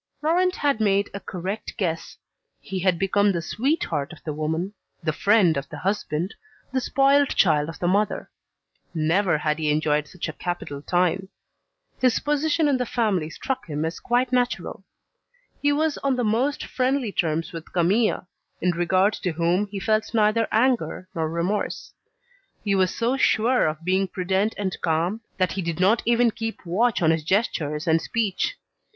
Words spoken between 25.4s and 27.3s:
he did not even keep watch on his